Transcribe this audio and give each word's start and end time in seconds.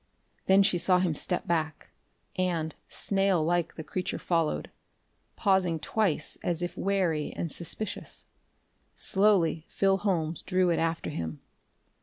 Then 0.47 0.63
she 0.63 0.79
saw 0.79 0.97
him 0.97 1.13
step 1.13 1.45
back; 1.45 1.91
and, 2.35 2.73
snail 2.89 3.43
like, 3.43 3.75
the 3.75 3.83
creature 3.83 4.17
followed, 4.17 4.71
pausing 5.35 5.79
twice, 5.79 6.39
as 6.41 6.63
if 6.63 6.75
wary 6.75 7.31
and 7.35 7.51
suspicious. 7.51 8.25
Slowly 8.95 9.67
Phil 9.69 9.97
Holmes 9.99 10.41
drew 10.41 10.71
it 10.71 10.79
after 10.79 11.11
him. 11.11 11.41